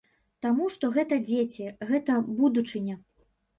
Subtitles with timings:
[0.45, 2.99] Таму што гэта дзеці, гэта будучыня.